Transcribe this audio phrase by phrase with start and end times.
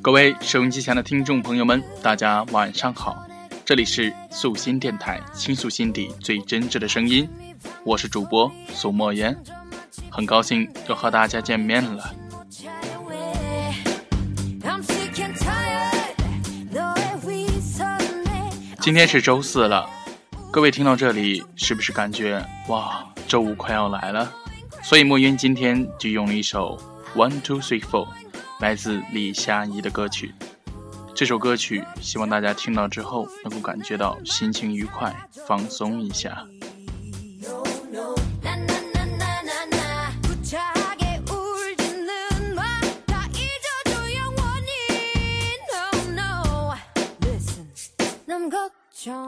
[0.00, 3.26] 各位收音机前的听众朋友们，大家晚上好，
[3.64, 7.28] 这里是素心电台，倾诉心底最真挚的声音，
[7.84, 9.36] 我是主播苏莫言，
[10.10, 12.14] 很高兴又和大家见面了。
[18.80, 19.88] 今天是周四了，
[20.50, 24.32] 各位听到这里是不是感觉哇，周五快要来了？
[24.82, 26.76] 所以莫言今天就用了一首
[27.14, 28.06] 《One Two Three Four》。
[28.60, 30.32] 来自李夏怡的歌曲，
[31.14, 35.12] 这首歌曲希望大家听到之后能够感觉到心情愉快，
[35.46, 36.46] 放松一下。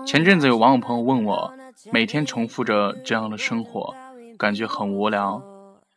[0.07, 1.53] 前阵子有网友朋友问我，
[1.91, 3.93] 每天重复着这样的生活，
[4.39, 5.43] 感觉很无聊。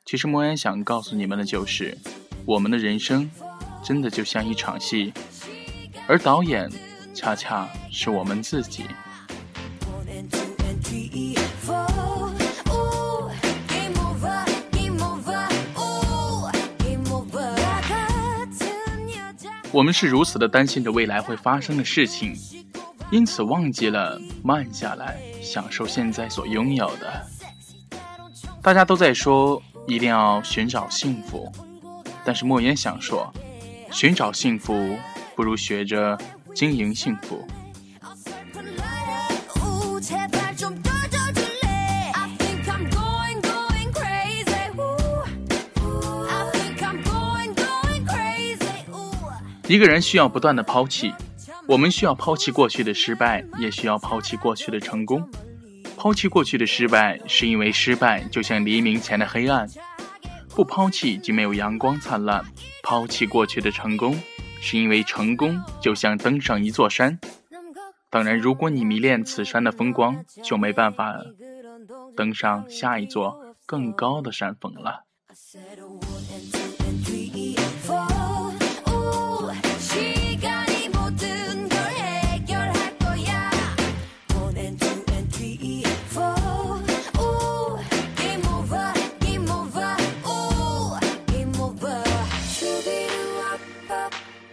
[0.08, 1.98] 其实莫言想告诉你们的就是。
[2.46, 3.30] 我们的人生
[3.84, 5.12] 真的就像一场戏，
[6.08, 6.72] 而导演
[7.14, 8.86] 恰恰是我们自己。
[19.74, 22.34] 我们是如此的担心着未来会发生的事情，
[23.12, 27.28] 因此忘记了慢下来，享受现在所拥有的。
[28.62, 31.52] 大家都在说，一定要寻找幸福。
[32.24, 33.34] 但是莫言想说，
[33.90, 34.98] 寻找幸福
[35.36, 36.18] 不如学着
[36.54, 37.48] 经营幸福。
[49.70, 51.14] 一个人需要不断的抛弃，
[51.68, 55.30] 我们需要抛弃过去的失败，也需要抛弃过去的成功。
[55.98, 59.68] 抛弃过去的失败，是因为失败就像黎明前的黑暗。
[60.56, 62.46] 不抛弃就没有阳光灿烂，
[62.84, 64.18] 抛弃过去的成功，
[64.62, 67.20] 是因为成功就像登上一座山。
[68.10, 71.18] 当然，如果你迷恋此山的风光，就没办法
[72.16, 75.04] 登上下一座更高的山峰了。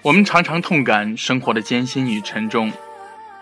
[0.04, 2.70] 我们常常痛感生活的艰辛与沉重，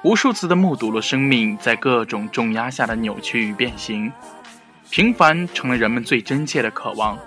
[0.05, 4.13] 无数次的目睹了生命在各种重压下的扭曲与变形，
[4.89, 7.19] 平凡成了人们最真切的渴望。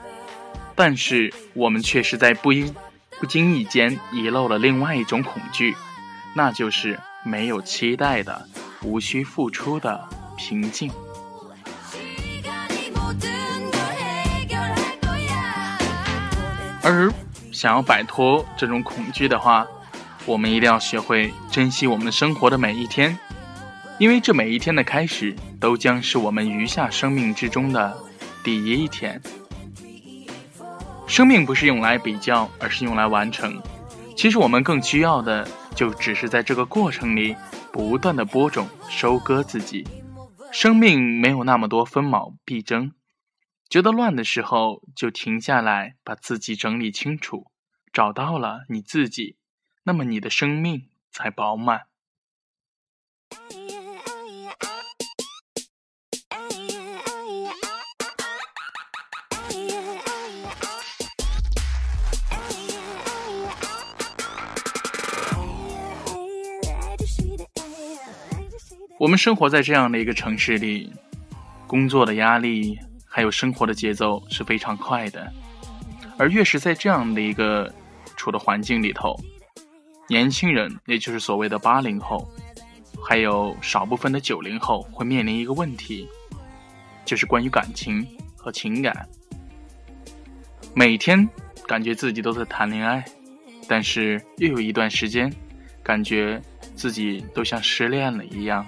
[0.73, 2.73] 但是我们却是在不一
[3.19, 5.75] 不经意间遗漏了另外一种恐惧，
[6.33, 8.47] 那就是没有期待的、
[8.83, 10.07] 无需付出的
[10.37, 10.89] 平静。
[16.81, 17.11] 而。
[17.55, 19.65] 想要摆脱这种恐惧的话，
[20.25, 23.17] 我们一定要学会珍惜我们生活的每一天，
[23.97, 27.97] 因为这每一天的开始，都将是我们余下生命之中的
[28.43, 29.21] 第一天。
[31.07, 33.57] 生命不是用来比较，而是用来完成。
[34.17, 37.37] 其实我们更需要的，就只是在这个过程里，
[37.71, 39.87] 不断的播种、收割自己。
[40.51, 42.91] 生命没有那么多分秒必争。
[43.67, 47.51] 觉得乱的时候，就停下来，把自己整理清楚，
[47.91, 49.37] 找到了你自己，
[49.83, 51.87] 那么你的生命才饱满。
[68.97, 70.93] 我们生活在这样的一个城市里，
[71.67, 72.79] 工作的压力。
[73.15, 75.31] 还有生活的节奏是非常快的，
[76.17, 77.73] 而越是在这样的一个
[78.17, 79.15] 处的环境里头，
[80.09, 82.29] 年轻人，也就是所谓的八零后，
[83.01, 86.05] 还有少部分的九零后，会面临一个问题，
[87.05, 89.07] 就是关于感情和情感。
[90.73, 91.25] 每天
[91.65, 93.01] 感觉自己都在谈恋爱，
[93.65, 95.33] 但是又有一段时间，
[95.81, 96.41] 感觉
[96.75, 98.67] 自己都像失恋了一样，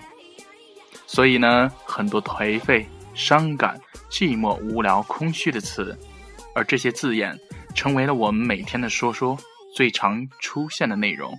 [1.06, 3.78] 所以呢，很多颓废、伤感。
[4.10, 5.98] 寂寞、无聊、空虚的词，
[6.56, 7.38] 而这些字眼
[7.76, 9.38] 成为了我们每天的说说
[9.76, 11.38] 最常出现的内容。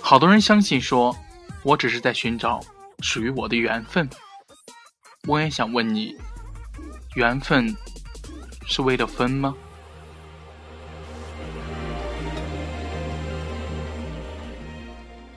[0.00, 1.14] 好多人相信说，
[1.62, 2.60] 我只是在寻找
[3.00, 4.08] 属于我的缘分。
[5.28, 6.16] 我也想问你，
[7.14, 7.76] 缘分
[8.66, 9.54] 是为了分吗？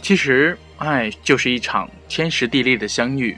[0.04, 0.56] 其实。
[0.80, 3.38] 爱就是一场天时地利的相遇，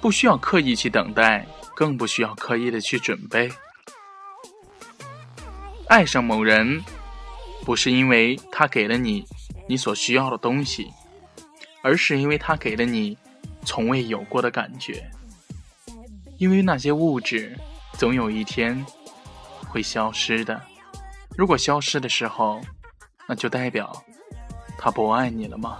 [0.00, 3.50] 不需要刻意去等待，更不需要刻意的去准备。
[5.88, 6.84] 爱上某人，
[7.64, 9.24] 不是因为他给了你
[9.66, 10.88] 你所需要的东西，
[11.82, 13.18] 而是因为他给了你
[13.64, 15.10] 从未有过的感觉。
[16.38, 17.58] 因为那些物质
[17.94, 18.86] 总有一天
[19.68, 20.62] 会消失的，
[21.36, 22.60] 如果消失的时候，
[23.26, 24.04] 那就代表
[24.78, 25.78] 他不爱你了吗？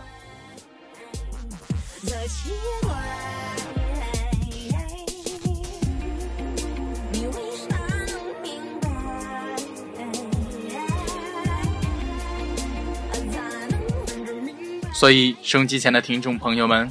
[14.93, 16.91] 所以，收音机前的听众朋友们，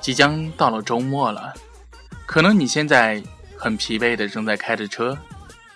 [0.00, 1.54] 即将到了周末了。
[2.26, 3.22] 可能你现在
[3.56, 5.16] 很疲惫的正在开着车，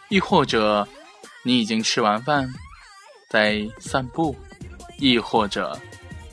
[0.09, 0.87] 亦或者
[1.45, 2.53] 你已经吃完饭，
[3.31, 4.37] 在散步，
[5.03, 5.77] 亦或者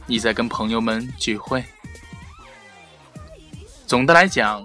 [0.06, 1.64] 你在跟朋友们聚会。
[3.88, 4.64] 总的来讲，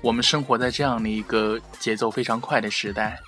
[0.00, 3.20] 我们生活在这样的一个节奏非常快的时代。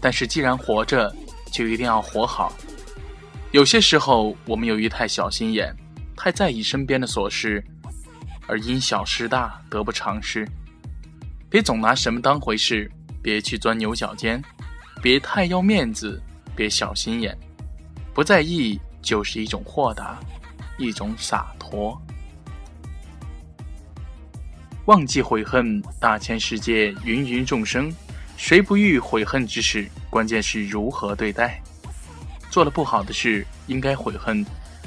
[0.00, 1.12] 但是，既然活着，
[1.50, 2.52] 就一定要活好。
[3.50, 5.74] 有些时候，我们由于太小心眼。
[6.16, 7.64] 太在意身边的琐事，
[8.46, 10.46] 而因小失大，得不偿失。
[11.48, 12.88] 别总拿什么当回事，
[13.20, 14.40] 别去钻牛角尖，
[15.02, 16.22] 别太要面子，
[16.54, 17.36] 别小心眼。
[18.12, 20.18] 不在意就是一种豁达，
[20.78, 22.00] 一种洒脱。
[24.86, 27.92] 忘记悔恨，大千世界，芸芸众生，
[28.36, 29.88] 谁不遇悔恨之事？
[30.08, 31.60] 关键是如何对待。
[32.50, 34.44] 做了不好的事，应该悔恨。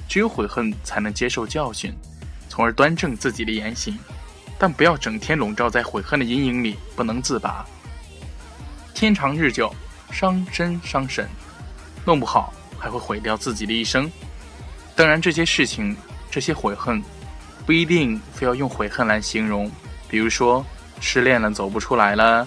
[0.10, 1.94] 只有悔恨，才能接受教训，
[2.50, 3.98] 从而端正自己的言行。
[4.60, 7.66] 但不要整天笼罩在悔恨的阴影里，不能自拔。
[8.94, 9.74] 天长日久，
[10.12, 11.28] 伤身伤神，
[12.06, 14.12] 弄不好还会毁掉自己的一生。
[14.94, 15.96] 当然，这些事情，
[16.30, 17.02] 这些悔恨，
[17.66, 19.72] 不一定非要用悔恨来形容。
[20.10, 20.66] 比如说，
[21.00, 22.46] 失恋了走不出来了，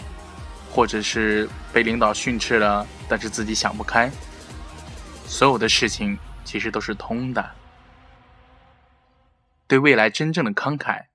[0.70, 4.10] 或者是被领导训斥了，但是自己想不开。
[5.26, 6.18] 所有的事情。
[6.46, 7.56] 其实都是通的。
[9.66, 11.06] 对未来真正的慷慨，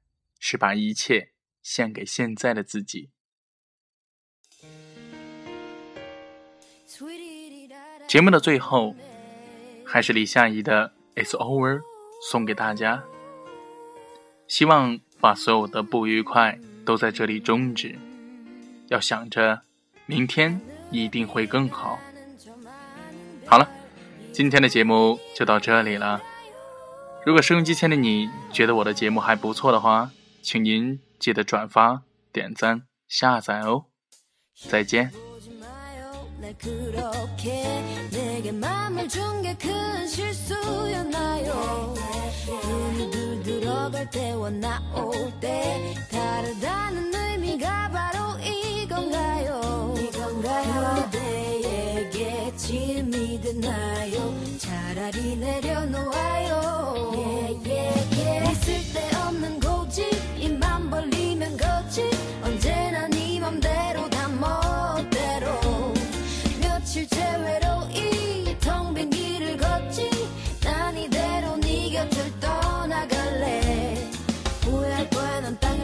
[0.41, 1.31] 是把一切
[1.63, 3.11] 献给现在的自己。
[8.09, 8.93] 节目的最后，
[9.91, 11.79] 还是李夏怡的《It's Over》
[12.31, 13.03] 送给大家。
[14.47, 17.99] 希望把所有的不愉快都在这里终止。
[18.87, 19.63] 要想着
[20.05, 20.61] 明天
[20.91, 21.99] 一定会更好。
[23.45, 23.69] 好了。
[24.31, 26.21] 今天的节目就到这里了。
[27.25, 30.09] 如果收音机前的你觉得我的节目还不错的话，
[30.41, 33.87] 请您记得转发、点赞、下载哦。
[34.55, 35.30] 再见。
[36.57, 37.63] 그렇게
[38.11, 41.93] 내게 맘을 준 게 큰 실수였나요?
[42.97, 49.93] 눈이 들어갈 때와 나올 때 다르다는 의미가 바로 이건가요?
[49.97, 54.33] 이건가요 내에게 짐이 되나요?
[54.57, 57.11] 차라리 내려놓아요.
[57.15, 58.51] yeah, yeah, yeah.
[58.51, 59.59] 있을 때 없는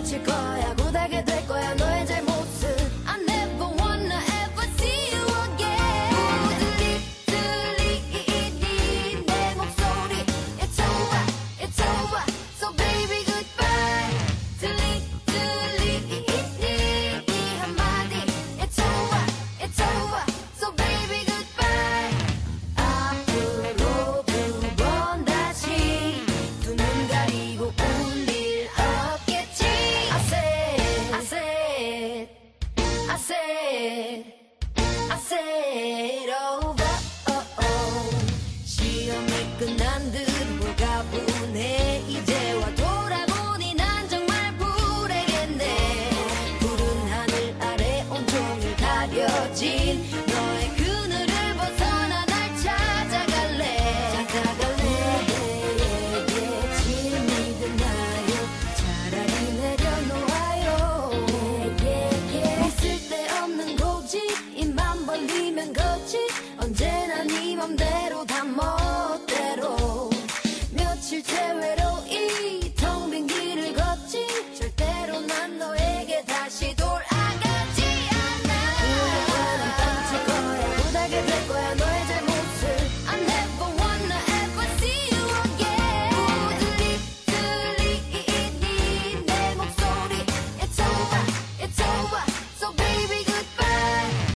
[0.08, 0.74] 거야 넌 땅을 칠 거야.
[0.76, 1.74] 고달게 될 거야.
[1.76, 2.17] 너의 잘